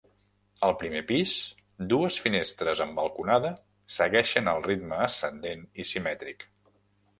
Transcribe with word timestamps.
Al 0.67 0.71
primer 0.83 1.01
pis 1.11 1.33
dues 1.91 2.17
finestres 2.23 2.81
amb 2.87 2.97
balconada 3.01 3.53
segueixen 3.99 4.51
el 4.57 4.67
ritme 4.71 5.01
ascendent 5.11 5.65
i 5.85 5.89
simètric. 5.93 6.51